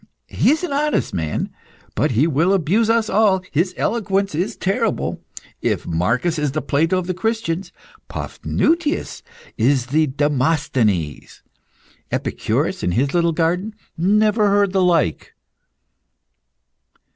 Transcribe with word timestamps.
He 0.29 0.49
is 0.49 0.63
an 0.63 0.73
honest 0.73 1.13
man, 1.13 1.51
but 1.93 2.09
he 2.09 2.25
will 2.25 2.53
abuse 2.53 2.89
us 2.89 3.07
all; 3.07 3.43
his 3.51 3.71
eloquence 3.77 4.33
is 4.33 4.55
terrible. 4.57 5.21
If 5.61 5.85
Marcus 5.85 6.39
is 6.39 6.53
the 6.53 6.61
Plato 6.63 6.97
of 6.97 7.05
the 7.05 7.13
Christians, 7.13 7.71
Paphnutius 8.09 9.21
is 9.59 9.85
the 9.93 10.07
Demosthenes. 10.07 11.43
Epicurus, 12.11 12.81
in 12.81 12.93
his 12.93 13.13
little 13.13 13.31
garden, 13.31 13.75
never 13.95 14.49
heard 14.49 14.73
the 14.73 14.81
like." 14.83 15.35